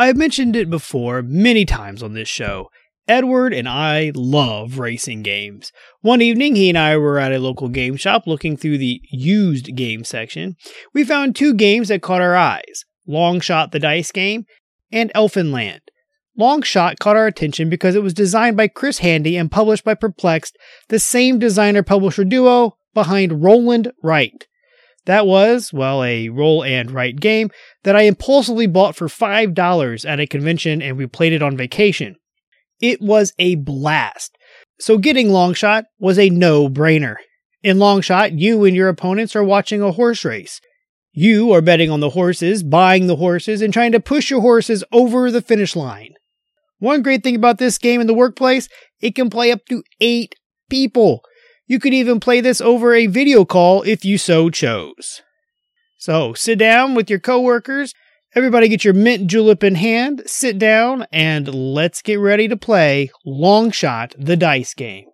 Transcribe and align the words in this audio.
I've 0.00 0.16
mentioned 0.16 0.56
it 0.56 0.70
before 0.70 1.20
many 1.20 1.66
times 1.66 2.02
on 2.02 2.14
this 2.14 2.26
show. 2.26 2.70
Edward 3.06 3.52
and 3.52 3.68
I 3.68 4.12
love 4.14 4.78
racing 4.78 5.22
games. 5.22 5.72
One 6.00 6.22
evening, 6.22 6.56
he 6.56 6.70
and 6.70 6.78
I 6.78 6.96
were 6.96 7.18
at 7.18 7.34
a 7.34 7.38
local 7.38 7.68
game 7.68 7.96
shop 7.96 8.26
looking 8.26 8.56
through 8.56 8.78
the 8.78 9.02
used 9.12 9.76
game 9.76 10.04
section. 10.04 10.56
We 10.94 11.04
found 11.04 11.36
two 11.36 11.52
games 11.52 11.88
that 11.88 12.00
caught 12.00 12.22
our 12.22 12.34
eyes 12.34 12.86
Long 13.06 13.40
Shot 13.40 13.72
the 13.72 13.78
Dice 13.78 14.10
Game 14.10 14.46
and 14.90 15.12
Elfenland. 15.14 15.80
Long 16.34 16.62
Shot 16.62 16.98
caught 16.98 17.16
our 17.16 17.26
attention 17.26 17.68
because 17.68 17.94
it 17.94 18.02
was 18.02 18.14
designed 18.14 18.56
by 18.56 18.68
Chris 18.68 19.00
Handy 19.00 19.36
and 19.36 19.52
published 19.52 19.84
by 19.84 19.92
Perplext, 19.92 20.52
the 20.88 20.98
same 20.98 21.38
designer 21.38 21.82
publisher 21.82 22.24
duo 22.24 22.78
behind 22.94 23.42
Roll 23.44 23.70
and 23.70 23.92
Write. 24.02 24.46
That 25.06 25.26
was, 25.26 25.72
well, 25.72 26.04
a 26.04 26.28
roll 26.28 26.62
and 26.62 26.90
write 26.90 27.20
game 27.20 27.50
that 27.84 27.96
I 27.96 28.02
impulsively 28.02 28.66
bought 28.66 28.96
for 28.96 29.08
$5 29.08 30.08
at 30.08 30.20
a 30.20 30.26
convention 30.26 30.82
and 30.82 30.96
we 30.96 31.06
played 31.06 31.32
it 31.32 31.42
on 31.42 31.56
vacation. 31.56 32.16
It 32.80 33.00
was 33.00 33.32
a 33.38 33.56
blast. 33.56 34.36
So 34.78 34.98
getting 34.98 35.28
Longshot 35.28 35.84
was 35.98 36.18
a 36.18 36.30
no 36.30 36.68
brainer. 36.68 37.16
In 37.62 37.76
Longshot, 37.76 38.38
you 38.38 38.64
and 38.64 38.74
your 38.74 38.88
opponents 38.88 39.36
are 39.36 39.44
watching 39.44 39.82
a 39.82 39.92
horse 39.92 40.24
race. 40.24 40.60
You 41.12 41.52
are 41.52 41.60
betting 41.60 41.90
on 41.90 42.00
the 42.00 42.10
horses, 42.10 42.62
buying 42.62 43.06
the 43.06 43.16
horses, 43.16 43.60
and 43.60 43.72
trying 43.72 43.92
to 43.92 44.00
push 44.00 44.30
your 44.30 44.40
horses 44.40 44.84
over 44.92 45.30
the 45.30 45.42
finish 45.42 45.76
line. 45.76 46.14
One 46.78 47.02
great 47.02 47.22
thing 47.22 47.36
about 47.36 47.58
this 47.58 47.76
game 47.76 48.00
in 48.00 48.06
the 48.06 48.14
workplace, 48.14 48.68
it 49.00 49.14
can 49.14 49.28
play 49.28 49.52
up 49.52 49.66
to 49.68 49.82
eight 50.00 50.34
people. 50.70 51.22
You 51.70 51.78
could 51.78 51.94
even 51.94 52.18
play 52.18 52.40
this 52.40 52.60
over 52.60 52.96
a 52.96 53.06
video 53.06 53.44
call 53.44 53.82
if 53.82 54.04
you 54.04 54.18
so 54.18 54.50
chose. 54.50 55.22
So 55.98 56.34
sit 56.34 56.58
down 56.58 56.96
with 56.96 57.08
your 57.08 57.20
coworkers, 57.20 57.94
everybody 58.34 58.66
get 58.66 58.82
your 58.82 58.92
mint 58.92 59.28
julep 59.28 59.62
in 59.62 59.76
hand, 59.76 60.22
sit 60.26 60.58
down, 60.58 61.06
and 61.12 61.46
let's 61.54 62.02
get 62.02 62.16
ready 62.16 62.48
to 62.48 62.56
play 62.56 63.12
Long 63.24 63.70
Shot 63.70 64.16
the 64.18 64.36
Dice 64.36 64.74
Game. 64.74 65.09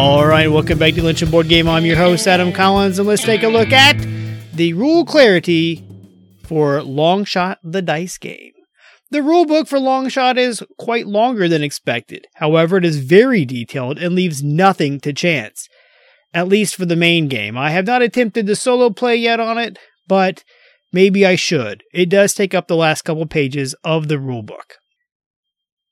All 0.00 0.24
right, 0.24 0.50
welcome 0.50 0.78
back 0.78 0.94
to 0.94 1.02
Lunch 1.02 1.20
and 1.20 1.30
Board 1.30 1.50
Game. 1.50 1.68
I'm 1.68 1.84
your 1.84 1.98
host, 1.98 2.26
Adam 2.26 2.52
Collins, 2.52 2.98
and 2.98 3.06
let's 3.06 3.22
take 3.22 3.42
a 3.42 3.48
look 3.48 3.70
at 3.70 3.98
the 4.54 4.72
rule 4.72 5.04
clarity 5.04 5.84
for 6.42 6.82
Long 6.82 7.26
Shot 7.26 7.58
the 7.62 7.82
Dice 7.82 8.16
Game. 8.16 8.52
The 9.10 9.22
rule 9.22 9.44
book 9.44 9.68
for 9.68 9.78
Long 9.78 10.08
Shot 10.08 10.38
is 10.38 10.62
quite 10.78 11.06
longer 11.06 11.48
than 11.48 11.62
expected. 11.62 12.26
However, 12.36 12.78
it 12.78 12.86
is 12.86 13.04
very 13.04 13.44
detailed 13.44 13.98
and 13.98 14.14
leaves 14.14 14.42
nothing 14.42 15.00
to 15.00 15.12
chance. 15.12 15.68
At 16.32 16.48
least 16.48 16.76
for 16.76 16.86
the 16.86 16.96
main 16.96 17.28
game. 17.28 17.58
I 17.58 17.68
have 17.68 17.86
not 17.86 18.00
attempted 18.00 18.46
the 18.46 18.56
solo 18.56 18.88
play 18.88 19.16
yet 19.16 19.38
on 19.38 19.58
it, 19.58 19.78
but 20.08 20.44
maybe 20.94 21.26
I 21.26 21.36
should. 21.36 21.82
It 21.92 22.08
does 22.08 22.32
take 22.32 22.54
up 22.54 22.68
the 22.68 22.74
last 22.74 23.02
couple 23.02 23.26
pages 23.26 23.74
of 23.84 24.08
the 24.08 24.18
rule 24.18 24.42
book. 24.42 24.78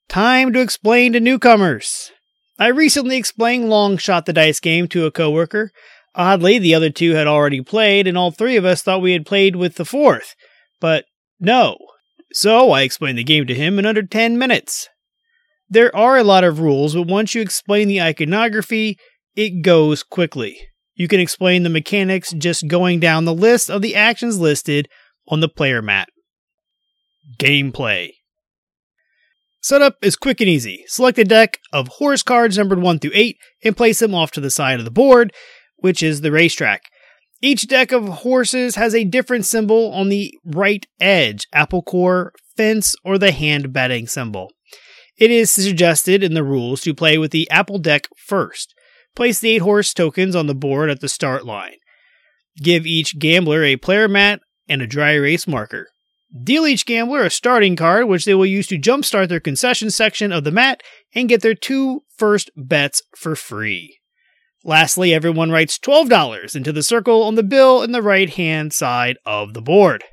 Time 0.09 0.55
to 0.55 0.61
explain 0.63 1.13
to 1.13 1.21
newcomers. 1.21 2.11
I 2.59 2.69
recently 2.69 3.17
explained 3.17 3.69
Long 3.69 3.97
Shot 3.99 4.27
the 4.27 4.33
Dice 4.33 4.59
game 4.59 4.89
to 4.89 5.07
a 5.07 5.13
coworker. 5.13 5.71
Oddly, 6.15 6.59
the 6.59 6.75
other 6.75 6.91
two 6.91 7.13
had 7.13 7.29
already 7.29 7.63
played, 7.63 8.09
and 8.09 8.19
all 8.19 8.33
three 8.33 8.57
of 8.57 8.65
us 8.65 8.83
thought 8.83 9.01
we 9.01 9.13
had 9.13 9.25
played 9.25 9.55
with 9.55 9.77
the 9.77 9.85
fourth. 9.85 10.35
But 10.81 11.05
no. 11.39 11.77
So 12.33 12.73
I 12.73 12.83
explained 12.83 13.17
the 13.17 13.25
game 13.25 13.47
to 13.47 13.55
him 13.55 13.79
in 13.79 13.87
under 13.87 14.03
10 14.03 14.37
minutes. 14.37 14.89
There 15.71 15.95
are 15.95 16.19
a 16.19 16.25
lot 16.25 16.43
of 16.43 16.59
rules, 16.59 16.95
but 16.95 17.07
once 17.07 17.35
you 17.35 17.43
explain 17.43 17.87
the 17.87 18.03
iconography, 18.03 18.99
it 19.37 19.63
goes 19.63 20.03
quickly. 20.03 20.59
You 20.95 21.07
can 21.07 21.21
explain 21.21 21.63
the 21.63 21.69
mechanics 21.69 22.33
just 22.33 22.67
going 22.67 22.99
down 22.99 23.25
the 23.25 23.35
list 23.35 23.71
of 23.71 23.83
the 23.83 23.95
actions 23.95 24.39
listed 24.41 24.89
on 25.29 25.39
the 25.39 25.49
player 25.49 25.81
mat. 25.81 26.09
Gameplay 27.39 28.18
Setup 29.61 29.97
is 30.03 30.17
quick 30.17 30.41
and 30.41 30.49
easy. 30.49 30.85
Select 30.87 31.19
a 31.19 31.25
deck 31.25 31.59
of 31.73 31.89
horse 31.89 32.23
cards 32.23 32.57
numbered 32.57 32.81
1 32.81 32.99
through 33.01 33.11
8 33.15 33.37
and 33.65 33.77
place 33.77 33.99
them 33.99 34.15
off 34.15 34.31
to 34.33 34.41
the 34.41 34.51
side 34.51 34.79
of 34.79 34.85
the 34.85 34.91
board, 34.91 35.33
which 35.77 36.03
is 36.03 36.21
the 36.21 36.31
racetrack. 36.31 36.83
Each 37.41 37.67
deck 37.67 37.93
of 37.93 38.09
horses 38.09 38.77
has 38.77 38.95
a 38.95 39.05
different 39.05 39.47
symbol 39.47 39.93
on 39.93 40.09
the 40.09 40.35
right 40.45 40.87
edge 41.01 41.47
apple 41.53 41.83
core, 41.83 42.33
fence, 42.57 42.95
or 43.05 43.19
the 43.19 43.33
hand 43.33 43.73
betting 43.73 44.07
symbol. 44.07 44.51
It 45.17 45.31
is 45.31 45.53
suggested 45.53 46.23
in 46.23 46.35
the 46.35 46.45
rules 46.45 46.81
to 46.83 46.95
play 46.95 47.19
with 47.19 47.33
the 47.33 47.51
apple 47.51 47.79
deck 47.79 48.09
first. 48.17 48.75
Place 49.17 49.41
the 49.41 49.51
8 49.51 49.59
horse 49.59 49.93
tokens 49.93 50.37
on 50.37 50.47
the 50.47 50.55
board 50.55 50.91
at 50.91 51.01
the 51.01 51.09
start 51.09 51.45
line. 51.45 51.77
Give 52.63 52.87
each 52.87 53.19
gambler 53.19 53.65
a 53.65 53.77
player 53.77 54.09
mat 54.09 54.41
and 54.69 54.83
a 54.83 54.87
dry 54.87 55.13
erase 55.13 55.47
marker. 55.47 55.89
Deal 56.43 56.67
each 56.67 56.85
gambler 56.85 57.25
a 57.25 57.31
starting 57.31 57.75
card, 57.75 58.07
which 58.07 58.25
they 58.25 58.35
will 58.35 58.47
use 58.47 58.67
to 58.67 58.79
jumpstart 58.79 59.29
their 59.29 59.41
concession 59.41 59.91
section 59.91 60.33
of 60.33 60.45
the 60.45 60.51
mat 60.51 60.83
and 61.15 61.29
get 61.29 61.41
their 61.41 61.55
two 61.55 62.03
first 62.17 62.51
bets 62.55 63.03
for 63.17 63.35
free. 63.35 63.99
Lastly, 64.65 65.15
everyone 65.15 65.51
writes 65.51 65.79
$12 65.79 66.55
into 66.55 66.73
the 66.73 66.83
circle 66.83 67.23
on 67.23 67.37
the 67.37 67.43
bill 67.43 67.83
in 67.83 67.93
the 67.93 68.03
right 68.03 68.29
hand 68.29 68.73
side 68.73 69.17
of 69.25 69.55
the 69.55 69.63
board. 69.63 70.05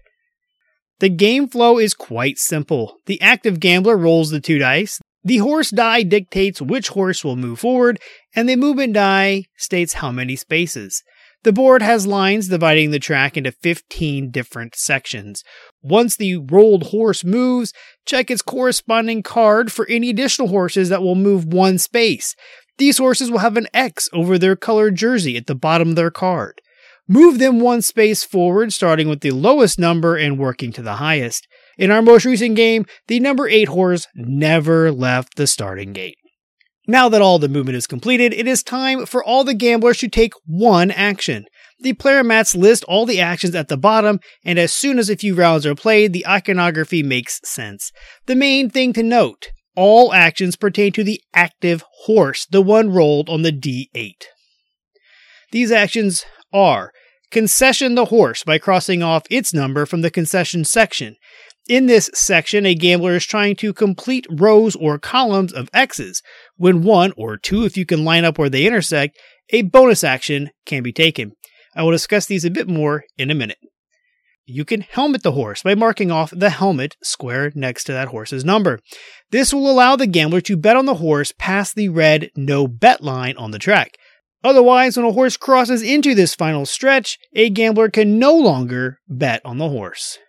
The 0.99 1.09
game 1.09 1.49
flow 1.49 1.77
is 1.77 1.93
quite 1.93 2.37
simple. 2.37 2.97
The 3.05 3.21
active 3.21 3.59
gambler 3.59 3.97
rolls 3.97 4.29
the 4.29 4.39
two 4.39 4.57
dice, 4.57 5.01
the 5.25 5.37
horse 5.37 5.71
die 5.71 6.03
dictates 6.03 6.61
which 6.61 6.89
horse 6.89 7.25
will 7.25 7.35
move 7.35 7.59
forward, 7.59 7.99
and 8.35 8.47
the 8.47 8.55
movement 8.55 8.93
die 8.93 9.45
states 9.57 9.93
how 9.93 10.11
many 10.11 10.35
spaces. 10.35 11.03
The 11.45 11.53
board 11.53 11.83
has 11.83 12.07
lines 12.07 12.47
dividing 12.47 12.89
the 12.89 12.97
track 12.97 13.37
into 13.37 13.51
15 13.51 14.31
different 14.31 14.75
sections. 14.75 15.43
Once 15.83 16.17
the 16.17 16.37
rolled 16.37 16.87
horse 16.87 17.23
moves, 17.23 17.71
check 18.03 18.31
its 18.31 18.41
corresponding 18.41 19.21
card 19.21 19.71
for 19.71 19.85
any 19.87 20.09
additional 20.09 20.47
horses 20.47 20.89
that 20.89 21.03
will 21.03 21.13
move 21.13 21.45
one 21.45 21.77
space. 21.77 22.35
These 22.79 22.97
horses 22.97 23.29
will 23.29 23.37
have 23.37 23.57
an 23.57 23.67
X 23.75 24.09
over 24.11 24.39
their 24.39 24.55
colored 24.55 24.95
jersey 24.95 25.37
at 25.37 25.45
the 25.45 25.53
bottom 25.53 25.89
of 25.89 25.95
their 25.95 26.09
card. 26.09 26.61
Move 27.07 27.37
them 27.37 27.59
one 27.59 27.83
space 27.83 28.23
forward, 28.23 28.73
starting 28.73 29.07
with 29.07 29.21
the 29.21 29.29
lowest 29.29 29.77
number 29.77 30.15
and 30.15 30.39
working 30.39 30.71
to 30.71 30.81
the 30.81 30.95
highest. 30.95 31.47
In 31.77 31.91
our 31.91 32.01
most 32.01 32.25
recent 32.25 32.55
game, 32.55 32.87
the 33.07 33.19
number 33.19 33.47
8 33.47 33.67
horse 33.67 34.07
never 34.15 34.91
left 34.91 35.35
the 35.35 35.45
starting 35.45 35.93
gate. 35.93 36.17
Now 36.87 37.09
that 37.09 37.21
all 37.21 37.39
the 37.39 37.49
movement 37.49 37.77
is 37.77 37.87
completed, 37.87 38.33
it 38.33 38.47
is 38.47 38.63
time 38.63 39.05
for 39.05 39.23
all 39.23 39.43
the 39.43 39.53
gamblers 39.53 39.97
to 39.99 40.07
take 40.07 40.33
one 40.45 40.91
action. 40.91 41.45
The 41.79 41.93
player 41.93 42.23
mats 42.23 42.55
list 42.55 42.83
all 42.85 43.05
the 43.05 43.19
actions 43.19 43.55
at 43.55 43.67
the 43.67 43.77
bottom, 43.77 44.19
and 44.43 44.57
as 44.59 44.73
soon 44.73 44.99
as 44.99 45.09
a 45.09 45.17
few 45.17 45.35
rounds 45.35 45.65
are 45.65 45.75
played, 45.75 46.13
the 46.13 46.25
iconography 46.27 47.03
makes 47.03 47.41
sense. 47.43 47.91
The 48.27 48.35
main 48.35 48.69
thing 48.69 48.93
to 48.93 49.03
note 49.03 49.49
all 49.75 50.13
actions 50.13 50.55
pertain 50.55 50.93
to 50.93 51.03
the 51.03 51.21
active 51.33 51.83
horse, 52.05 52.45
the 52.49 52.61
one 52.61 52.91
rolled 52.91 53.29
on 53.29 53.41
the 53.41 53.51
D8. 53.51 54.23
These 55.51 55.71
actions 55.71 56.25
are 56.53 56.91
concession 57.31 57.95
the 57.95 58.05
horse 58.05 58.43
by 58.43 58.57
crossing 58.57 59.03
off 59.03 59.23
its 59.29 59.53
number 59.53 59.85
from 59.85 60.01
the 60.01 60.11
concession 60.11 60.63
section. 60.63 61.17
In 61.67 61.87
this 61.87 62.11
section, 62.13 62.63
a 62.67 62.75
gambler 62.75 63.15
is 63.15 63.25
trying 63.25 63.55
to 63.55 63.73
complete 63.73 64.27
rows 64.29 64.75
or 64.75 64.99
columns 64.99 65.51
of 65.51 65.67
X's. 65.73 66.21
When 66.57 66.83
one, 66.83 67.11
or 67.17 67.37
two 67.37 67.65
if 67.65 67.75
you 67.75 67.87
can 67.87 68.05
line 68.05 68.23
up 68.23 68.37
where 68.37 68.51
they 68.51 68.67
intersect, 68.67 69.17
a 69.49 69.63
bonus 69.63 70.03
action 70.03 70.51
can 70.67 70.83
be 70.83 70.93
taken. 70.93 71.31
I 71.75 71.81
will 71.81 71.91
discuss 71.91 72.27
these 72.27 72.45
a 72.45 72.51
bit 72.51 72.67
more 72.67 73.05
in 73.17 73.31
a 73.31 73.35
minute. 73.35 73.57
You 74.45 74.63
can 74.63 74.81
helmet 74.81 75.23
the 75.23 75.31
horse 75.31 75.63
by 75.63 75.73
marking 75.73 76.11
off 76.11 76.29
the 76.29 76.51
helmet 76.51 76.97
square 77.01 77.51
next 77.55 77.85
to 77.85 77.93
that 77.93 78.09
horse's 78.09 78.45
number. 78.45 78.79
This 79.31 79.51
will 79.51 79.69
allow 79.69 79.95
the 79.95 80.05
gambler 80.05 80.41
to 80.41 80.55
bet 80.55 80.77
on 80.77 80.85
the 80.85 80.95
horse 80.95 81.33
past 81.35 81.73
the 81.73 81.89
red 81.89 82.29
no 82.35 82.67
bet 82.67 83.01
line 83.01 83.35
on 83.37 83.49
the 83.49 83.57
track. 83.57 83.97
Otherwise, 84.43 84.97
when 84.97 85.05
a 85.07 85.11
horse 85.11 85.35
crosses 85.35 85.81
into 85.81 86.13
this 86.13 86.35
final 86.35 86.67
stretch, 86.67 87.17
a 87.33 87.49
gambler 87.49 87.89
can 87.89 88.19
no 88.19 88.35
longer 88.35 88.99
bet 89.07 89.41
on 89.43 89.57
the 89.57 89.69
horse 89.69 90.19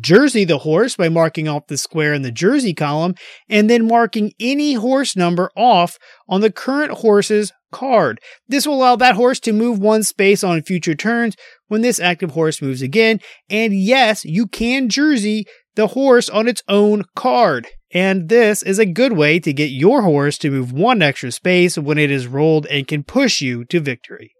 jersey 0.00 0.44
the 0.44 0.58
horse 0.58 0.96
by 0.96 1.08
marking 1.08 1.48
off 1.48 1.66
the 1.66 1.78
square 1.78 2.12
in 2.12 2.22
the 2.22 2.32
jersey 2.32 2.74
column 2.74 3.14
and 3.48 3.68
then 3.70 3.86
marking 3.86 4.32
any 4.38 4.74
horse 4.74 5.16
number 5.16 5.50
off 5.56 5.98
on 6.28 6.40
the 6.40 6.52
current 6.52 6.92
horse's 6.92 7.52
card. 7.72 8.20
This 8.48 8.66
will 8.66 8.76
allow 8.76 8.96
that 8.96 9.14
horse 9.14 9.40
to 9.40 9.52
move 9.52 9.78
one 9.78 10.02
space 10.02 10.42
on 10.42 10.62
future 10.62 10.94
turns 10.94 11.36
when 11.68 11.82
this 11.82 12.00
active 12.00 12.32
horse 12.32 12.62
moves 12.62 12.82
again. 12.82 13.20
And 13.48 13.74
yes, 13.74 14.24
you 14.24 14.46
can 14.46 14.88
jersey 14.88 15.46
the 15.74 15.88
horse 15.88 16.28
on 16.28 16.48
its 16.48 16.62
own 16.68 17.04
card. 17.14 17.68
And 17.92 18.28
this 18.28 18.62
is 18.62 18.78
a 18.78 18.86
good 18.86 19.12
way 19.12 19.38
to 19.40 19.52
get 19.52 19.70
your 19.70 20.02
horse 20.02 20.36
to 20.38 20.50
move 20.50 20.72
one 20.72 21.00
extra 21.00 21.32
space 21.32 21.78
when 21.78 21.98
it 21.98 22.10
is 22.10 22.26
rolled 22.26 22.66
and 22.66 22.86
can 22.86 23.02
push 23.02 23.40
you 23.40 23.64
to 23.66 23.80
victory. 23.80 24.32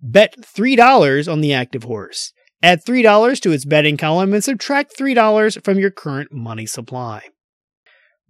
Bet 0.00 0.36
$3 0.40 1.30
on 1.30 1.40
the 1.40 1.52
active 1.52 1.84
horse. 1.84 2.32
Add 2.62 2.84
$3 2.84 3.40
to 3.40 3.52
its 3.52 3.64
betting 3.64 3.96
column 3.96 4.32
and 4.32 4.44
subtract 4.44 4.96
$3 4.96 5.64
from 5.64 5.78
your 5.78 5.90
current 5.90 6.32
money 6.32 6.66
supply. 6.66 7.22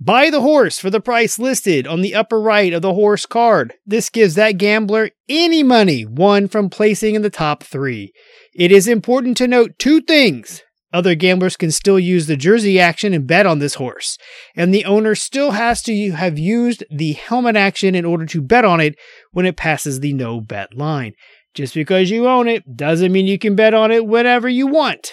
Buy 0.01 0.31
the 0.31 0.41
horse 0.41 0.79
for 0.81 0.91
the 0.91 1.01
price 1.01 1.39
listed 1.39 1.87
on 1.87 2.01
the 2.01 2.15
upper 2.15 2.41
right 2.41 2.73
of 2.73 2.83
the 2.83 2.95
horse 2.95 3.25
card. 3.25 3.75
This 3.87 4.11
gives 4.11 4.35
that 4.35 4.59
gambler 4.59 5.11
any 5.29 5.63
money 5.63 6.05
won 6.05 6.49
from 6.49 6.71
placing 6.71 7.15
in 7.15 7.23
the 7.23 7.31
top 7.31 7.63
three. 7.63 8.13
It 8.53 8.73
is 8.73 8.89
important 8.89 9.37
to 9.37 9.47
note 9.47 9.79
two 9.79 10.01
things. 10.01 10.63
Other 10.93 11.15
gamblers 11.15 11.57
can 11.57 11.71
still 11.71 11.99
use 11.99 12.27
the 12.27 12.37
jersey 12.37 12.81
action 12.81 13.15
and 13.15 13.27
bet 13.27 13.47
on 13.47 13.61
this 13.61 13.75
horse, 13.75 14.19
and 14.57 14.75
the 14.75 14.85
owner 14.85 15.15
still 15.15 15.53
has 15.53 15.83
to 15.85 16.11
have 16.11 16.39
used 16.39 16.85
the 16.91 17.13
helmet 17.13 17.57
action 17.57 17.95
in 17.95 18.05
order 18.05 18.27
to 18.27 18.43
bet 18.43 18.65
on 18.65 18.81
it 18.81 18.97
when 19.31 19.47
it 19.47 19.57
passes 19.57 20.01
the 20.01 20.13
no 20.13 20.41
bet 20.41 20.75
line. 20.75 21.15
Just 21.55 21.75
because 21.75 22.11
you 22.11 22.27
own 22.27 22.49
it 22.49 22.77
doesn't 22.77 23.13
mean 23.13 23.27
you 23.27 23.39
can 23.39 23.55
bet 23.55 23.75
on 23.75 23.91
it 23.91 24.07
whenever 24.07 24.49
you 24.49 24.67
want. 24.67 25.13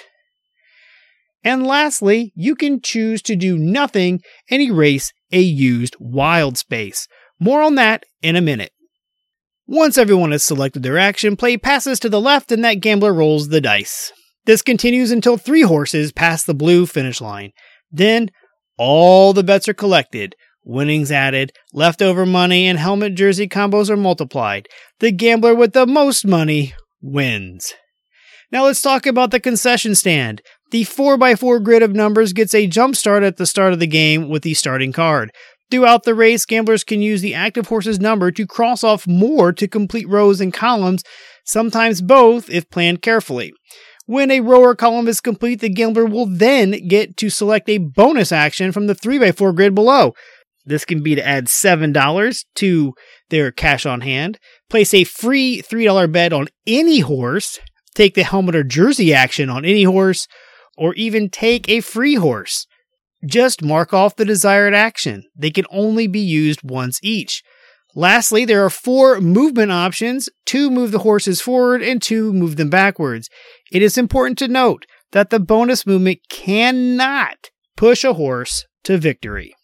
And 1.43 1.65
lastly, 1.65 2.33
you 2.35 2.55
can 2.55 2.81
choose 2.81 3.21
to 3.23 3.35
do 3.35 3.57
nothing 3.57 4.21
and 4.49 4.61
erase 4.61 5.13
a 5.31 5.39
used 5.39 5.95
wild 5.99 6.57
space. 6.57 7.07
More 7.39 7.61
on 7.61 7.75
that 7.75 8.03
in 8.21 8.35
a 8.35 8.41
minute. 8.41 8.71
Once 9.65 9.97
everyone 9.97 10.31
has 10.31 10.43
selected 10.43 10.83
their 10.83 10.97
action, 10.97 11.35
play 11.35 11.55
passes 11.55 11.99
to 11.99 12.09
the 12.09 12.19
left 12.19 12.51
and 12.51 12.63
that 12.63 12.81
gambler 12.81 13.13
rolls 13.13 13.49
the 13.49 13.61
dice. 13.61 14.11
This 14.45 14.61
continues 14.61 15.11
until 15.11 15.37
three 15.37 15.61
horses 15.61 16.11
pass 16.11 16.43
the 16.43 16.55
blue 16.55 16.85
finish 16.85 17.21
line. 17.21 17.51
Then 17.91 18.31
all 18.77 19.31
the 19.31 19.43
bets 19.43 19.69
are 19.69 19.73
collected, 19.73 20.35
winnings 20.63 21.11
added, 21.11 21.51
leftover 21.73 22.25
money 22.25 22.67
and 22.67 22.79
helmet 22.79 23.15
jersey 23.15 23.47
combos 23.47 23.89
are 23.89 23.97
multiplied. 23.97 24.67
The 24.99 25.11
gambler 25.11 25.55
with 25.55 25.73
the 25.73 25.85
most 25.85 26.25
money 26.25 26.73
wins. 27.01 27.73
Now 28.51 28.65
let's 28.65 28.81
talk 28.81 29.05
about 29.05 29.31
the 29.31 29.39
concession 29.39 29.95
stand. 29.95 30.41
The 30.71 30.83
4x4 30.83 31.63
grid 31.63 31.83
of 31.83 31.93
numbers 31.93 32.33
gets 32.33 32.53
a 32.53 32.67
jump 32.67 32.95
start 32.95 33.23
at 33.23 33.37
the 33.37 33.45
start 33.45 33.73
of 33.73 33.79
the 33.79 33.87
game 33.87 34.29
with 34.29 34.43
the 34.43 34.53
starting 34.53 34.91
card. 34.91 35.31
Throughout 35.71 36.03
the 36.03 36.15
race, 36.15 36.45
gamblers 36.45 36.83
can 36.83 37.01
use 37.01 37.21
the 37.21 37.35
active 37.35 37.67
horse's 37.67 37.99
number 37.99 38.31
to 38.31 38.47
cross 38.47 38.83
off 38.83 39.05
more 39.05 39.53
to 39.53 39.67
complete 39.67 40.09
rows 40.09 40.41
and 40.41 40.51
columns, 40.51 41.03
sometimes 41.45 42.01
both 42.01 42.49
if 42.49 42.69
planned 42.71 43.03
carefully. 43.03 43.53
When 44.07 44.31
a 44.31 44.39
row 44.39 44.61
or 44.61 44.75
column 44.75 45.07
is 45.07 45.21
complete, 45.21 45.61
the 45.61 45.69
gambler 45.69 46.05
will 46.05 46.25
then 46.25 46.87
get 46.87 47.15
to 47.17 47.29
select 47.29 47.69
a 47.69 47.77
bonus 47.77 48.31
action 48.31 48.71
from 48.71 48.87
the 48.87 48.95
3x4 48.95 49.55
grid 49.55 49.75
below. 49.75 50.15
This 50.69 50.85
can 50.85 51.01
be 51.01 51.15
to 51.15 51.27
add 51.27 51.47
$7 51.47 52.45
to 52.55 52.93
their 53.31 53.51
cash 53.51 53.87
on 53.87 54.01
hand, 54.01 54.37
place 54.69 54.93
a 54.93 55.03
free 55.03 55.63
$3 55.63 56.11
bet 56.11 56.31
on 56.31 56.47
any 56.67 56.99
horse, 56.99 57.59
take 57.95 58.13
the 58.13 58.23
helmet 58.23 58.55
or 58.55 58.63
jersey 58.63 59.11
action 59.11 59.49
on 59.49 59.65
any 59.65 59.81
horse, 59.81 60.27
or 60.77 60.93
even 60.93 61.27
take 61.27 61.67
a 61.67 61.81
free 61.81 62.15
horse. 62.15 62.67
Just 63.25 63.63
mark 63.63 63.95
off 63.95 64.15
the 64.15 64.25
desired 64.25 64.75
action. 64.75 65.23
They 65.35 65.49
can 65.49 65.65
only 65.71 66.05
be 66.05 66.19
used 66.19 66.59
once 66.63 66.99
each. 67.01 67.41
Lastly, 67.95 68.45
there 68.45 68.63
are 68.63 68.69
four 68.69 69.19
movement 69.19 69.71
options 69.71 70.29
two 70.45 70.69
move 70.69 70.91
the 70.91 70.99
horses 70.99 71.41
forward 71.41 71.81
and 71.81 71.99
two 71.99 72.31
move 72.31 72.57
them 72.57 72.69
backwards. 72.69 73.27
It 73.71 73.81
is 73.81 73.97
important 73.97 74.37
to 74.37 74.47
note 74.47 74.85
that 75.13 75.31
the 75.31 75.39
bonus 75.39 75.87
movement 75.87 76.19
cannot 76.29 77.49
push 77.75 78.03
a 78.03 78.13
horse 78.13 78.67
to 78.83 78.99
victory. 78.99 79.55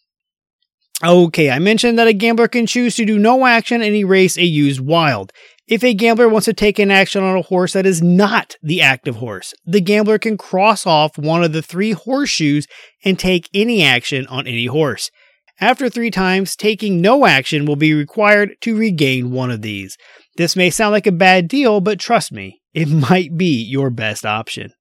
Okay, 1.04 1.50
I 1.50 1.60
mentioned 1.60 2.00
that 2.00 2.08
a 2.08 2.14
gambler 2.14 2.48
can 2.48 2.66
choose 2.66 2.96
to 2.96 3.06
do 3.06 3.20
no 3.20 3.46
action 3.46 3.82
and 3.82 3.96
erase 3.96 4.38
a 4.38 4.46
used 4.46 4.80
wild. 4.80 5.34
If 5.68 5.84
a 5.84 5.94
gambler 5.94 6.30
wants 6.30 6.46
to 6.46 6.54
take 6.54 6.80
an 6.80 6.92
action 6.92 7.24
on 7.24 7.36
a 7.36 7.42
horse 7.42 7.74
that 7.74 7.86
is 7.86 8.02
not 8.02 8.56
the 8.62 8.82
active 8.82 9.18
horse, 9.18 9.54
the 9.66 9.82
gambler 9.82 10.20
can 10.20 10.38
cross 10.38 10.86
off 10.86 11.18
one 11.18 11.44
of 11.44 11.52
the 11.54 11.62
three 11.62 11.92
horseshoes 11.92 12.68
and 13.04 13.20
take 13.20 13.50
any 13.54 13.84
action 13.84 14.26
on 14.28 14.48
any 14.48 14.68
horse. 14.68 15.12
After 15.60 15.90
three 15.90 16.12
times, 16.12 16.56
taking 16.56 17.02
no 17.02 17.26
action 17.26 17.66
will 17.66 17.76
be 17.76 17.94
required 17.94 18.56
to 18.62 18.78
regain 18.78 19.32
one 19.32 19.52
of 19.52 19.62
these. 19.62 19.98
This 20.38 20.56
may 20.56 20.70
sound 20.70 20.92
like 20.92 21.08
a 21.08 21.12
bad 21.12 21.48
deal, 21.48 21.82
but 21.82 22.00
trust 22.00 22.32
me, 22.32 22.62
it 22.74 22.88
might 23.10 23.36
be 23.36 23.62
your 23.62 23.90
best 23.90 24.26
option. 24.26 24.72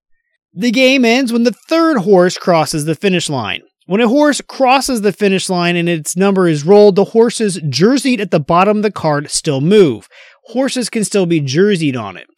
The 0.52 0.70
game 0.70 1.04
ends 1.04 1.32
when 1.32 1.44
the 1.44 1.54
third 1.68 1.98
horse 1.98 2.38
crosses 2.38 2.84
the 2.84 2.94
finish 2.94 3.28
line. 3.28 3.62
When 3.86 4.00
a 4.00 4.08
horse 4.08 4.40
crosses 4.40 5.02
the 5.02 5.12
finish 5.12 5.50
line 5.50 5.76
and 5.76 5.88
its 5.88 6.16
number 6.16 6.48
is 6.48 6.64
rolled, 6.64 6.96
the 6.96 7.04
horses 7.04 7.60
jerseyed 7.68 8.20
at 8.20 8.30
the 8.30 8.40
bottom 8.40 8.78
of 8.78 8.82
the 8.82 8.90
card 8.90 9.30
still 9.30 9.60
move 9.60 10.08
horses 10.48 10.90
can 10.90 11.04
still 11.04 11.26
be 11.26 11.40
jerseyed 11.40 11.96
on 11.96 12.16
it. 12.16 12.28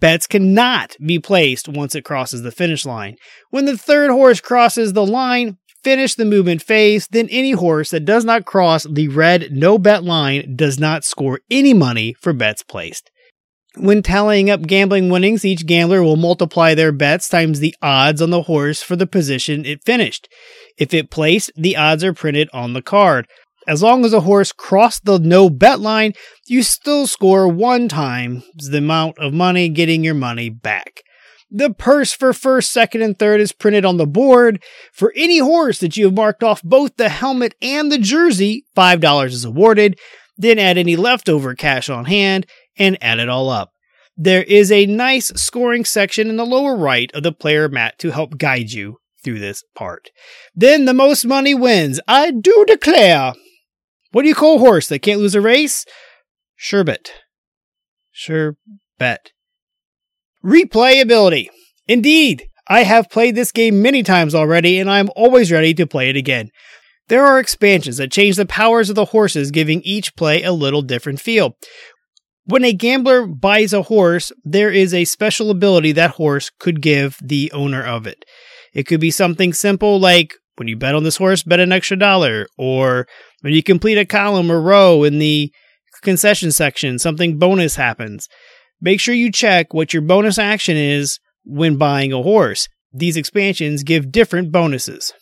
Bets 0.00 0.26
cannot 0.26 0.96
be 1.04 1.18
placed 1.18 1.68
once 1.68 1.94
it 1.94 2.04
crosses 2.04 2.42
the 2.42 2.50
finish 2.50 2.84
line. 2.84 3.16
When 3.50 3.64
the 3.64 3.78
third 3.78 4.10
horse 4.10 4.40
crosses 4.40 4.92
the 4.92 5.06
line, 5.06 5.58
finish 5.82 6.14
the 6.14 6.24
movement 6.24 6.62
phase, 6.62 7.08
then 7.08 7.28
any 7.30 7.52
horse 7.52 7.90
that 7.90 8.04
does 8.04 8.24
not 8.24 8.44
cross 8.44 8.84
the 8.84 9.08
red 9.08 9.48
no 9.52 9.78
bet 9.78 10.04
line 10.04 10.54
does 10.56 10.78
not 10.78 11.04
score 11.04 11.40
any 11.50 11.72
money 11.72 12.14
for 12.20 12.32
bets 12.32 12.62
placed. 12.62 13.10
When 13.78 14.02
tallying 14.02 14.48
up 14.48 14.62
gambling 14.62 15.10
winnings, 15.10 15.44
each 15.44 15.66
gambler 15.66 16.02
will 16.02 16.16
multiply 16.16 16.74
their 16.74 16.92
bets 16.92 17.28
times 17.28 17.60
the 17.60 17.74
odds 17.82 18.22
on 18.22 18.30
the 18.30 18.42
horse 18.42 18.82
for 18.82 18.96
the 18.96 19.06
position 19.06 19.66
it 19.66 19.84
finished. 19.84 20.28
If 20.78 20.92
it 20.92 21.10
placed, 21.10 21.50
the 21.56 21.76
odds 21.76 22.04
are 22.04 22.12
printed 22.12 22.48
on 22.52 22.72
the 22.72 22.82
card. 22.82 23.26
As 23.66 23.82
long 23.82 24.04
as 24.04 24.12
a 24.12 24.20
horse 24.20 24.52
crossed 24.52 25.04
the 25.04 25.18
no 25.18 25.50
bet 25.50 25.80
line, 25.80 26.12
you 26.46 26.62
still 26.62 27.06
score 27.06 27.48
one 27.48 27.88
times 27.88 28.44
the 28.56 28.78
amount 28.78 29.18
of 29.18 29.32
money 29.32 29.68
getting 29.68 30.04
your 30.04 30.14
money 30.14 30.50
back. 30.50 31.02
The 31.50 31.70
purse 31.70 32.12
for 32.12 32.32
first, 32.32 32.70
second, 32.70 33.02
and 33.02 33.18
third 33.18 33.40
is 33.40 33.52
printed 33.52 33.84
on 33.84 33.96
the 33.96 34.06
board. 34.06 34.62
For 34.92 35.12
any 35.16 35.38
horse 35.38 35.78
that 35.78 35.96
you 35.96 36.06
have 36.06 36.14
marked 36.14 36.42
off 36.42 36.62
both 36.62 36.96
the 36.96 37.08
helmet 37.08 37.54
and 37.62 37.90
the 37.90 37.98
jersey, 37.98 38.64
$5 38.76 39.26
is 39.26 39.44
awarded. 39.44 39.98
Then 40.36 40.58
add 40.58 40.76
any 40.76 40.96
leftover 40.96 41.54
cash 41.54 41.88
on 41.88 42.04
hand 42.04 42.46
and 42.76 42.98
add 43.00 43.18
it 43.18 43.28
all 43.28 43.48
up. 43.48 43.72
There 44.16 44.42
is 44.42 44.70
a 44.70 44.86
nice 44.86 45.28
scoring 45.36 45.84
section 45.84 46.28
in 46.28 46.36
the 46.36 46.46
lower 46.46 46.76
right 46.76 47.10
of 47.14 47.22
the 47.22 47.32
player 47.32 47.68
mat 47.68 47.98
to 48.00 48.10
help 48.10 48.38
guide 48.38 48.72
you 48.72 48.98
through 49.26 49.40
this 49.40 49.62
part. 49.74 50.10
Then 50.54 50.86
the 50.86 50.94
most 50.94 51.26
money 51.26 51.54
wins. 51.54 52.00
I 52.08 52.30
do 52.30 52.64
declare. 52.66 53.34
What 54.12 54.22
do 54.22 54.28
you 54.28 54.34
call 54.34 54.56
a 54.56 54.60
horse 54.60 54.88
that 54.88 55.00
can't 55.00 55.20
lose 55.20 55.34
a 55.34 55.40
race? 55.40 55.84
Sherbet. 56.56 57.10
Sherbet. 58.12 59.32
Replayability. 60.42 61.48
Indeed, 61.88 62.48
I 62.68 62.84
have 62.84 63.10
played 63.10 63.34
this 63.34 63.52
game 63.52 63.82
many 63.82 64.02
times 64.02 64.34
already, 64.34 64.78
and 64.78 64.88
I'm 64.88 65.10
always 65.16 65.52
ready 65.52 65.74
to 65.74 65.86
play 65.86 66.08
it 66.08 66.16
again. 66.16 66.50
There 67.08 67.26
are 67.26 67.38
expansions 67.38 67.98
that 67.98 68.12
change 68.12 68.36
the 68.36 68.46
powers 68.46 68.88
of 68.88 68.96
the 68.96 69.06
horses, 69.06 69.50
giving 69.50 69.82
each 69.82 70.16
play 70.16 70.42
a 70.42 70.52
little 70.52 70.82
different 70.82 71.20
feel. 71.20 71.56
When 72.44 72.64
a 72.64 72.72
gambler 72.72 73.26
buys 73.26 73.72
a 73.72 73.82
horse, 73.82 74.30
there 74.44 74.70
is 74.70 74.94
a 74.94 75.04
special 75.04 75.50
ability 75.50 75.92
that 75.92 76.12
horse 76.12 76.50
could 76.58 76.80
give 76.80 77.18
the 77.20 77.50
owner 77.52 77.84
of 77.84 78.06
it. 78.06 78.24
It 78.76 78.86
could 78.86 79.00
be 79.00 79.10
something 79.10 79.54
simple 79.54 79.98
like 79.98 80.34
when 80.56 80.68
you 80.68 80.76
bet 80.76 80.94
on 80.94 81.02
this 81.02 81.16
horse, 81.16 81.42
bet 81.42 81.60
an 81.60 81.72
extra 81.72 81.96
dollar, 81.96 82.46
or 82.58 83.08
when 83.40 83.54
you 83.54 83.62
complete 83.62 83.96
a 83.96 84.04
column 84.04 84.52
or 84.52 84.60
row 84.60 85.02
in 85.02 85.18
the 85.18 85.50
concession 86.02 86.52
section, 86.52 86.98
something 86.98 87.38
bonus 87.38 87.76
happens. 87.76 88.28
Make 88.78 89.00
sure 89.00 89.14
you 89.14 89.32
check 89.32 89.72
what 89.72 89.94
your 89.94 90.02
bonus 90.02 90.38
action 90.38 90.76
is 90.76 91.18
when 91.42 91.78
buying 91.78 92.12
a 92.12 92.22
horse. 92.22 92.68
These 92.92 93.16
expansions 93.16 93.82
give 93.82 94.12
different 94.12 94.52
bonuses. 94.52 95.14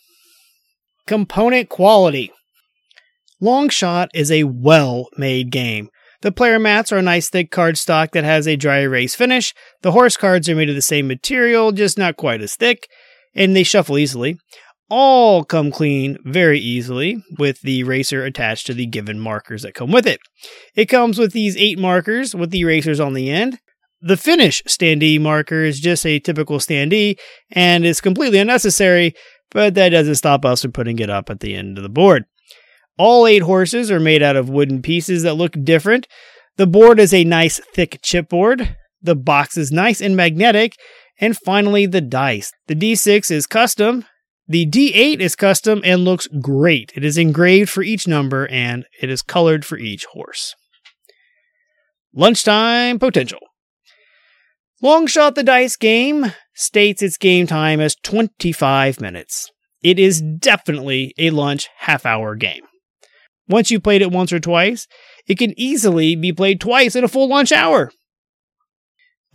Component 1.07 1.69
quality. 1.69 2.33
Long 3.39 3.69
Shot 3.69 4.09
is 4.13 4.31
a 4.33 4.43
well 4.43 5.07
made 5.17 5.49
game. 5.49 5.87
The 6.23 6.33
player 6.33 6.59
mats 6.59 6.91
are 6.91 6.97
a 6.97 7.01
nice 7.01 7.29
thick 7.29 7.51
cardstock 7.51 8.11
that 8.11 8.25
has 8.25 8.47
a 8.47 8.57
dry 8.57 8.79
erase 8.79 9.15
finish. 9.15 9.53
The 9.81 9.93
horse 9.93 10.17
cards 10.17 10.49
are 10.49 10.55
made 10.55 10.69
of 10.69 10.75
the 10.75 10.81
same 10.81 11.07
material, 11.07 11.71
just 11.71 11.97
not 11.97 12.17
quite 12.17 12.41
as 12.41 12.57
thick, 12.57 12.89
and 13.35 13.55
they 13.55 13.63
shuffle 13.63 13.97
easily 13.97 14.37
all 14.89 15.43
come 15.43 15.71
clean 15.71 16.17
very 16.23 16.59
easily 16.59 17.23
with 17.39 17.61
the 17.61 17.79
eraser 17.79 18.23
attached 18.23 18.67
to 18.67 18.73
the 18.73 18.85
given 18.85 19.19
markers 19.19 19.63
that 19.63 19.73
come 19.73 19.91
with 19.91 20.05
it. 20.05 20.19
It 20.75 20.85
comes 20.85 21.17
with 21.17 21.33
these 21.33 21.57
eight 21.57 21.79
markers 21.79 22.35
with 22.35 22.51
the 22.51 22.59
erasers 22.59 22.99
on 22.99 23.13
the 23.13 23.29
end. 23.29 23.59
The 24.01 24.17
finish 24.17 24.61
standee 24.63 25.19
marker 25.19 25.63
is 25.63 25.79
just 25.79 26.05
a 26.05 26.19
typical 26.19 26.59
standee 26.59 27.17
and 27.51 27.85
is 27.85 28.01
completely 28.01 28.37
unnecessary, 28.37 29.15
but 29.49 29.73
that 29.75 29.89
doesn't 29.89 30.15
stop 30.15 30.45
us 30.45 30.61
from 30.61 30.73
putting 30.73 30.99
it 30.99 31.09
up 31.09 31.29
at 31.29 31.39
the 31.39 31.55
end 31.55 31.77
of 31.77 31.83
the 31.83 31.89
board. 31.89 32.25
All 32.97 33.25
eight 33.25 33.41
horses 33.41 33.89
are 33.89 33.99
made 33.99 34.21
out 34.21 34.35
of 34.35 34.49
wooden 34.49 34.81
pieces 34.81 35.23
that 35.23 35.33
look 35.33 35.53
different. 35.63 36.07
The 36.57 36.67
board 36.67 36.99
is 36.99 37.13
a 37.13 37.23
nice 37.23 37.59
thick 37.73 37.99
chipboard. 38.01 38.75
The 39.01 39.15
box 39.15 39.57
is 39.57 39.71
nice 39.71 40.01
and 40.01 40.15
magnetic. 40.15 40.75
And 41.19 41.37
finally, 41.37 41.85
the 41.85 42.01
dice. 42.01 42.51
The 42.67 42.75
D6 42.75 43.31
is 43.31 43.47
custom 43.47 44.05
the 44.47 44.67
D8 44.67 45.21
is 45.21 45.35
custom 45.35 45.81
and 45.83 46.03
looks 46.03 46.27
great. 46.27 46.91
It 46.95 47.03
is 47.03 47.17
engraved 47.17 47.69
for 47.69 47.81
each 47.81 48.07
number 48.07 48.47
and 48.47 48.85
it 49.01 49.09
is 49.09 49.23
colored 49.23 49.65
for 49.65 49.77
each 49.77 50.05
horse. 50.05 50.53
Lunchtime 52.13 52.99
potential. 52.99 53.39
Longshot 54.83 55.33
the 55.33 55.43
Dice 55.43 55.75
game 55.75 56.31
states 56.53 57.01
its 57.01 57.17
game 57.17 57.47
time 57.47 57.81
as 57.81 57.95
25 58.03 59.01
minutes. 59.01 59.51
It 59.81 59.97
is 59.97 60.21
definitely 60.21 61.13
a 61.17 61.31
lunch 61.31 61.69
half 61.79 62.05
hour 62.05 62.35
game. 62.35 62.63
Once 63.47 63.71
you've 63.71 63.83
played 63.83 64.03
it 64.03 64.11
once 64.11 64.31
or 64.31 64.39
twice, 64.39 64.87
it 65.27 65.39
can 65.39 65.59
easily 65.59 66.15
be 66.15 66.31
played 66.31 66.61
twice 66.61 66.95
in 66.95 67.03
a 67.03 67.07
full 67.07 67.27
lunch 67.27 67.51
hour. 67.51 67.91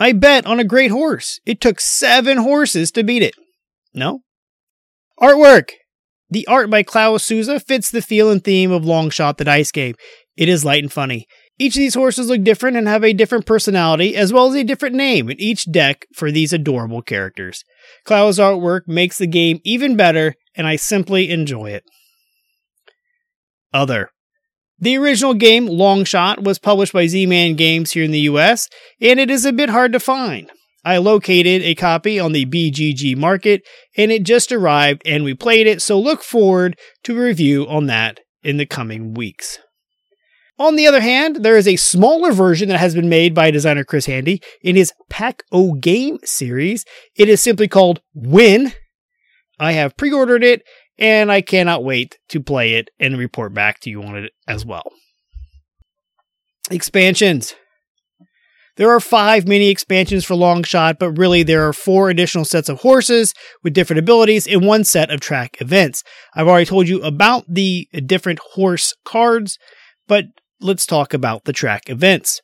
I 0.01 0.13
bet 0.13 0.47
on 0.47 0.59
a 0.59 0.65
great 0.65 0.91
horse. 0.91 1.39
It 1.45 1.61
took 1.61 1.79
seven 1.79 2.39
horses 2.39 2.91
to 2.93 3.05
beat 3.05 3.23
it. 3.23 3.35
No? 3.93 4.21
Artwork. 5.21 5.73
The 6.31 6.47
art 6.47 6.71
by 6.71 6.83
Klaus 6.83 7.25
Souza 7.25 7.61
fits 7.61 7.91
the 7.91 8.01
feel 8.01 8.31
and 8.31 8.43
theme 8.43 8.71
of 8.71 8.85
Longshot 8.85 9.37
the 9.37 9.45
Dice 9.45 9.71
game. 9.71 9.95
It 10.37 10.49
is 10.49 10.65
light 10.65 10.83
and 10.83 10.93
funny. 10.93 11.27
Each 11.59 11.75
of 11.75 11.81
these 11.81 11.95
horses 11.95 12.29
look 12.29 12.43
different 12.43 12.79
and 12.79 12.89
have 12.89 13.05
a 13.05 13.13
different 13.13 13.45
personality, 13.45 14.17
as 14.17 14.33
well 14.33 14.49
as 14.49 14.55
a 14.55 14.65
different 14.65 14.95
name 14.95 15.29
in 15.29 15.39
each 15.39 15.71
deck 15.71 16.07
for 16.15 16.31
these 16.31 16.55
adorable 16.55 17.03
characters. 17.03 17.65
Klaus' 18.07 18.39
artwork 18.39 18.83
makes 18.87 19.19
the 19.19 19.27
game 19.27 19.59
even 19.65 19.97
better, 19.97 20.35
and 20.57 20.67
I 20.67 20.77
simply 20.77 21.29
enjoy 21.29 21.73
it. 21.73 21.85
Other. 23.75 24.09
The 24.81 24.97
original 24.97 25.35
game, 25.35 25.69
Longshot, 25.69 26.43
was 26.43 26.59
published 26.59 26.95
by 26.95 27.07
Z 27.07 27.27
Man 27.27 27.55
Games 27.55 27.93
here 27.93 28.05
in 28.05 28.13
the 28.13 28.21
US, 28.21 28.69
and 29.01 29.21
it 29.21 29.31
is 29.31 29.45
a 29.45 29.53
bit 29.53 29.69
hard 29.69 29.93
to 29.93 30.01
find. 30.01 30.51
I 30.83 30.97
located 30.97 31.61
a 31.63 31.75
copy 31.75 32.19
on 32.19 32.33
the 32.33 32.47
BGG 32.47 33.15
market, 33.17 33.63
and 33.97 34.11
it 34.11 34.23
just 34.23 34.51
arrived, 34.51 35.03
and 35.05 35.23
we 35.23 35.35
played 35.35 35.67
it, 35.67 35.83
so 35.83 36.01
look 36.01 36.23
forward 36.23 36.79
to 37.05 37.19
a 37.19 37.25
review 37.25 37.69
on 37.69 37.87
that 37.87 38.21
in 38.43 38.57
the 38.57 38.65
coming 38.65 39.13
weeks. 39.13 39.59
On 40.59 40.77
the 40.77 40.87
other 40.87 41.01
hand, 41.01 41.43
there 41.43 41.59
is 41.59 41.69
a 41.69 41.77
smaller 41.77 42.33
version 42.33 42.71
that 42.71 42.81
has 42.81 42.95
been 42.95 43.09
made 43.09 43.35
by 43.35 43.51
designer 43.51 43.85
Chris 43.85 44.07
Handy 44.07 44.41
in 44.63 44.77
his 44.77 44.93
Pack 45.11 45.43
O 45.53 45.75
Game 45.75 46.19
series. 46.25 46.87
It 47.17 47.29
is 47.29 47.43
simply 47.43 47.69
called 47.69 48.01
Win. 48.15 48.73
I 49.59 49.73
have 49.73 49.97
pre 49.97 50.11
ordered 50.11 50.43
it 50.43 50.63
and 51.01 51.33
I 51.33 51.41
cannot 51.41 51.83
wait 51.83 52.19
to 52.29 52.41
play 52.41 52.75
it 52.75 52.91
and 53.01 53.19
report 53.19 53.55
back 53.55 53.81
to 53.81 53.91
you 53.91 54.03
on 54.03 54.15
it 54.17 54.33
as 54.47 54.65
well. 54.65 54.93
Expansions. 56.71 57.55
There 58.77 58.91
are 58.91 59.01
five 59.01 59.49
mini 59.49 59.69
expansions 59.69 60.25
for 60.25 60.35
Longshot, 60.35 60.99
but 60.99 61.19
really 61.19 61.43
there 61.43 61.67
are 61.69 61.73
four 61.73 62.09
additional 62.09 62.45
sets 62.45 62.69
of 62.69 62.81
horses 62.81 63.35
with 63.63 63.75
different 63.75 63.99
abilities 63.99 64.47
and 64.47 64.65
one 64.65 64.85
set 64.85 65.11
of 65.11 65.21
track 65.21 65.61
events. 65.61 66.03
I've 66.35 66.47
already 66.49 66.67
told 66.67 66.89
you 66.89 67.03
about 67.03 67.45
the 67.49 67.89
different 68.07 68.39
horse 68.55 68.95
cards, 69.05 69.59
but 70.07 70.27
let's 70.61 70.87
talk 70.87 71.13
about 71.13 71.45
the 71.45 71.53
track 71.53 71.91
events. 71.91 72.41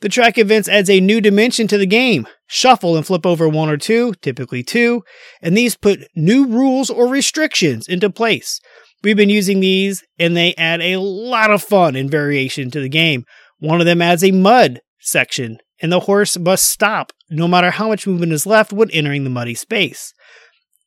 The 0.00 0.08
track 0.08 0.38
events 0.38 0.68
adds 0.68 0.88
a 0.88 1.00
new 1.00 1.20
dimension 1.20 1.66
to 1.68 1.78
the 1.78 1.86
game. 1.86 2.26
Shuffle 2.46 2.96
and 2.96 3.06
flip 3.06 3.26
over 3.26 3.48
one 3.48 3.68
or 3.68 3.76
two, 3.76 4.14
typically 4.22 4.62
two, 4.62 5.02
and 5.42 5.56
these 5.56 5.76
put 5.76 6.08
new 6.16 6.46
rules 6.46 6.88
or 6.90 7.06
restrictions 7.06 7.86
into 7.86 8.08
place. 8.10 8.60
We've 9.02 9.16
been 9.16 9.30
using 9.30 9.60
these 9.60 10.02
and 10.18 10.36
they 10.36 10.54
add 10.54 10.80
a 10.80 10.96
lot 10.98 11.50
of 11.50 11.62
fun 11.62 11.96
and 11.96 12.10
variation 12.10 12.70
to 12.70 12.80
the 12.80 12.88
game. 12.88 13.24
One 13.58 13.80
of 13.80 13.86
them 13.86 14.00
adds 14.00 14.24
a 14.24 14.30
mud 14.30 14.80
section, 15.00 15.58
and 15.80 15.92
the 15.92 16.00
horse 16.00 16.38
must 16.38 16.66
stop 16.66 17.12
no 17.28 17.46
matter 17.46 17.70
how 17.70 17.88
much 17.88 18.06
movement 18.06 18.32
is 18.32 18.46
left 18.46 18.72
when 18.72 18.90
entering 18.90 19.24
the 19.24 19.30
muddy 19.30 19.54
space. 19.54 20.12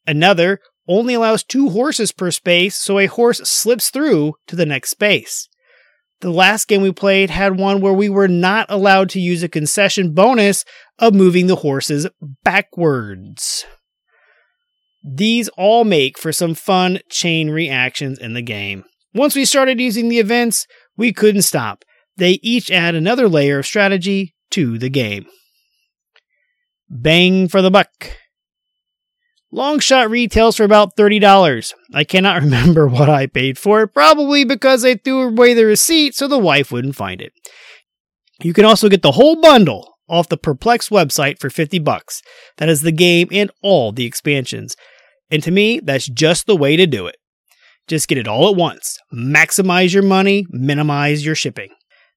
Another 0.05 0.59
only 0.87 1.13
allows 1.13 1.43
two 1.43 1.69
horses 1.69 2.11
per 2.11 2.29
space, 2.31 2.75
so 2.75 2.99
a 2.99 3.05
horse 3.05 3.39
slips 3.39 3.89
through 3.89 4.33
to 4.47 4.55
the 4.55 4.65
next 4.65 4.89
space. 4.89 5.47
The 6.23 6.31
last 6.31 6.69
game 6.69 6.81
we 6.81 6.93
played 6.93 7.29
had 7.29 7.59
one 7.59 7.81
where 7.81 7.91
we 7.91 8.07
were 8.07 8.29
not 8.29 8.67
allowed 8.69 9.09
to 9.09 9.19
use 9.19 9.43
a 9.43 9.49
concession 9.49 10.13
bonus 10.13 10.63
of 10.97 11.13
moving 11.13 11.47
the 11.47 11.57
horses 11.57 12.07
backwards. 12.45 13.65
These 15.03 15.49
all 15.57 15.83
make 15.83 16.17
for 16.17 16.31
some 16.31 16.55
fun 16.55 16.99
chain 17.09 17.49
reactions 17.49 18.19
in 18.19 18.35
the 18.35 18.41
game. 18.41 18.85
Once 19.13 19.35
we 19.35 19.43
started 19.43 19.81
using 19.81 20.07
the 20.07 20.19
events, 20.19 20.65
we 20.95 21.11
couldn't 21.11 21.41
stop. 21.41 21.83
They 22.15 22.39
each 22.41 22.71
add 22.71 22.95
another 22.95 23.27
layer 23.27 23.59
of 23.59 23.65
strategy 23.65 24.33
to 24.51 24.77
the 24.77 24.89
game. 24.89 25.25
Bang 26.89 27.49
for 27.49 27.61
the 27.61 27.69
buck. 27.69 27.91
Longshot 29.53 30.09
retails 30.09 30.57
for 30.57 30.63
about 30.63 30.95
$30. 30.97 31.73
I 31.93 32.03
cannot 32.03 32.41
remember 32.41 32.87
what 32.87 33.09
I 33.09 33.27
paid 33.27 33.57
for 33.57 33.83
it, 33.83 33.89
probably 33.89 34.43
because 34.43 34.83
I 34.83 34.95
threw 34.95 35.27
away 35.27 35.53
the 35.53 35.65
receipt 35.65 36.15
so 36.15 36.27
the 36.27 36.39
wife 36.39 36.71
wouldn't 36.71 36.95
find 36.95 37.21
it. 37.21 37.33
You 38.41 38.53
can 38.53 38.65
also 38.65 38.89
get 38.89 39.03
the 39.03 39.11
whole 39.11 39.39
bundle 39.39 39.93
off 40.09 40.29
the 40.29 40.37
Perplext 40.37 40.89
website 40.89 41.39
for 41.39 41.49
50 41.49 41.79
bucks. 41.79 42.21
That 42.57 42.69
is 42.69 42.81
the 42.81 42.91
game 42.91 43.27
and 43.31 43.51
all 43.61 43.91
the 43.91 44.05
expansions. 44.05 44.75
And 45.29 45.43
to 45.43 45.51
me, 45.51 45.79
that's 45.79 46.07
just 46.07 46.45
the 46.45 46.57
way 46.57 46.75
to 46.75 46.87
do 46.87 47.07
it. 47.07 47.15
Just 47.87 48.07
get 48.07 48.17
it 48.17 48.27
all 48.27 48.49
at 48.49 48.55
once. 48.55 48.97
Maximize 49.13 49.93
your 49.93 50.03
money, 50.03 50.45
minimize 50.49 51.25
your 51.25 51.35
shipping. 51.35 51.69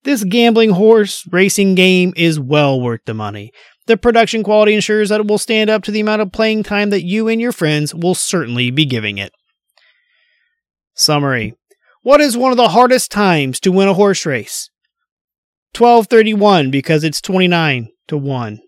This 0.05 0.25
gambling 0.25 0.71
horse 0.71 1.25
racing 1.33 1.75
game 1.75 2.13
is 2.17 2.39
well 2.39 2.81
worth 2.81 3.01
the 3.07 3.15
money. 3.15 3.51
The 3.87 3.97
production 3.97 4.43
quality 4.43 4.75
ensures 4.75 5.09
that 5.11 5.21
it 5.21 5.27
will 5.27 5.39
stand 5.39 5.71
up 5.71 5.85
to 5.85 5.91
the 5.91 6.01
amount 6.01 6.23
of 6.23 6.33
playing 6.33 6.65
time 6.65 6.91
that 6.91 7.05
you 7.05 7.29
and 7.29 7.41
your 7.41 7.53
friends 7.53 7.95
will 7.95 8.15
certainly 8.15 8.71
be 8.71 8.85
giving 8.85 9.19
it. 9.19 9.33
Summary 10.95 11.55
What 12.03 12.21
is 12.21 12.37
one 12.37 12.51
of 12.51 12.57
the 12.57 12.71
hardest 12.71 13.11
times 13.11 13.61
to 13.61 13.73
win 13.73 13.89
a 13.89 13.95
horse 13.95 14.27
race? 14.27 14.71
1231 15.77 16.71
because 16.71 17.05
it's 17.05 17.21
29 17.21 17.89
to 18.09 18.17
1. 18.17 18.61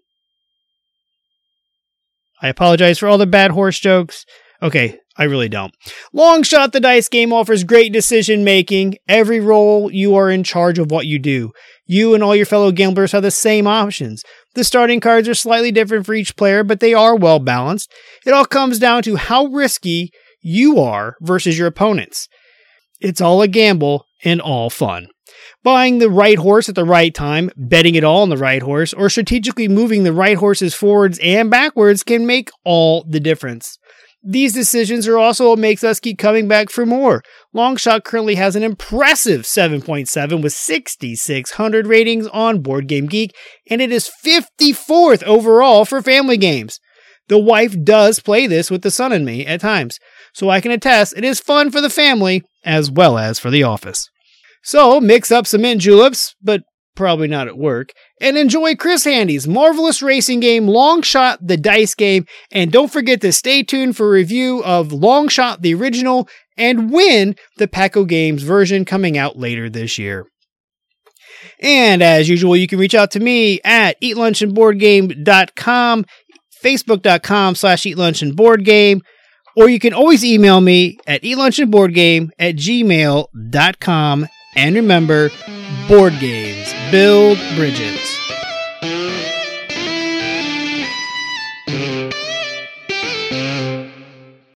I 2.40 2.48
apologize 2.48 2.98
for 2.98 3.08
all 3.08 3.18
the 3.18 3.26
bad 3.26 3.50
horse 3.50 3.80
jokes. 3.80 4.24
Okay, 4.62 4.98
I 5.16 5.24
really 5.24 5.48
don't. 5.48 5.74
Long 6.12 6.42
Shot 6.42 6.72
the 6.72 6.80
Dice 6.80 7.08
game 7.08 7.32
offers 7.32 7.64
great 7.64 7.92
decision 7.92 8.44
making. 8.44 8.96
Every 9.08 9.40
roll, 9.40 9.90
you 9.90 10.14
are 10.14 10.30
in 10.30 10.44
charge 10.44 10.78
of 10.78 10.90
what 10.90 11.06
you 11.06 11.18
do. 11.18 11.52
You 11.86 12.14
and 12.14 12.22
all 12.22 12.36
your 12.36 12.46
fellow 12.46 12.70
gamblers 12.70 13.12
have 13.12 13.22
the 13.22 13.30
same 13.30 13.66
options. 13.66 14.22
The 14.58 14.64
starting 14.64 14.98
cards 14.98 15.28
are 15.28 15.34
slightly 15.34 15.70
different 15.70 16.04
for 16.04 16.14
each 16.14 16.34
player, 16.34 16.64
but 16.64 16.80
they 16.80 16.92
are 16.92 17.14
well 17.14 17.38
balanced. 17.38 17.92
It 18.26 18.32
all 18.32 18.44
comes 18.44 18.80
down 18.80 19.04
to 19.04 19.14
how 19.14 19.46
risky 19.46 20.10
you 20.42 20.80
are 20.80 21.14
versus 21.20 21.56
your 21.56 21.68
opponents. 21.68 22.26
It's 23.00 23.20
all 23.20 23.40
a 23.40 23.46
gamble 23.46 24.04
and 24.24 24.40
all 24.40 24.68
fun. 24.68 25.10
Buying 25.62 25.98
the 25.98 26.10
right 26.10 26.38
horse 26.38 26.68
at 26.68 26.74
the 26.74 26.84
right 26.84 27.14
time, 27.14 27.52
betting 27.56 27.94
it 27.94 28.02
all 28.02 28.22
on 28.22 28.30
the 28.30 28.36
right 28.36 28.60
horse, 28.60 28.92
or 28.92 29.08
strategically 29.08 29.68
moving 29.68 30.02
the 30.02 30.12
right 30.12 30.36
horses 30.36 30.74
forwards 30.74 31.20
and 31.22 31.48
backwards 31.48 32.02
can 32.02 32.26
make 32.26 32.50
all 32.64 33.06
the 33.08 33.20
difference. 33.20 33.77
These 34.22 34.52
decisions 34.52 35.06
are 35.06 35.16
also 35.16 35.50
what 35.50 35.58
makes 35.58 35.84
us 35.84 36.00
keep 36.00 36.18
coming 36.18 36.48
back 36.48 36.70
for 36.70 36.84
more. 36.84 37.22
Longshot 37.54 38.04
currently 38.04 38.34
has 38.34 38.56
an 38.56 38.64
impressive 38.64 39.42
7.7 39.42 40.42
with 40.42 40.52
6,600 40.52 41.86
ratings 41.86 42.26
on 42.28 42.60
Board 42.60 42.88
Game 42.88 43.06
Geek, 43.06 43.34
and 43.70 43.80
it 43.80 43.92
is 43.92 44.10
54th 44.24 45.22
overall 45.22 45.84
for 45.84 46.02
family 46.02 46.36
games. 46.36 46.80
The 47.28 47.38
wife 47.38 47.76
does 47.84 48.20
play 48.20 48.46
this 48.46 48.70
with 48.70 48.82
the 48.82 48.90
son 48.90 49.12
and 49.12 49.24
me 49.24 49.46
at 49.46 49.60
times, 49.60 49.98
so 50.32 50.50
I 50.50 50.60
can 50.60 50.72
attest 50.72 51.14
it 51.16 51.24
is 51.24 51.40
fun 51.40 51.70
for 51.70 51.80
the 51.80 51.90
family 51.90 52.42
as 52.64 52.90
well 52.90 53.18
as 53.18 53.38
for 53.38 53.50
the 53.50 53.62
office. 53.62 54.08
So 54.64 55.00
mix 55.00 55.30
up 55.30 55.46
some 55.46 55.62
mint 55.62 55.80
juleps, 55.80 56.34
but 56.42 56.62
probably 56.98 57.28
not 57.28 57.46
at 57.46 57.56
work, 57.56 57.92
and 58.20 58.36
enjoy 58.36 58.74
Chris 58.74 59.04
Handy's 59.04 59.46
marvelous 59.46 60.02
racing 60.02 60.40
game, 60.40 60.66
Longshot 60.66 61.38
the 61.40 61.56
Dice 61.56 61.94
Game. 61.94 62.26
And 62.50 62.72
don't 62.72 62.92
forget 62.92 63.20
to 63.20 63.32
stay 63.32 63.62
tuned 63.62 63.96
for 63.96 64.08
a 64.08 64.10
review 64.10 64.64
of 64.64 64.88
Longshot 64.88 65.62
the 65.62 65.74
original 65.74 66.28
and 66.56 66.90
win 66.90 67.36
the 67.56 67.68
Pack 67.68 67.96
O 67.96 68.04
Games 68.04 68.42
version 68.42 68.84
coming 68.84 69.16
out 69.16 69.38
later 69.38 69.70
this 69.70 69.96
year. 69.96 70.26
And 71.60 72.02
as 72.02 72.28
usual, 72.28 72.56
you 72.56 72.66
can 72.66 72.80
reach 72.80 72.96
out 72.96 73.12
to 73.12 73.20
me 73.20 73.60
at 73.64 73.94
eatlunchandboardgame.com, 74.02 76.04
facebook.com 76.64 77.54
slash 77.54 77.82
eatlunchandboardgame, 77.82 79.02
or 79.56 79.68
you 79.68 79.78
can 79.78 79.94
always 79.94 80.24
email 80.24 80.60
me 80.60 80.98
at 81.06 81.22
eatlunchandboardgame 81.22 82.30
at 82.40 82.56
gmail.com. 82.56 84.28
And 84.56 84.74
remember, 84.74 85.30
board 85.88 86.20
games 86.20 86.74
build 86.90 87.38
bridges. 87.56 88.17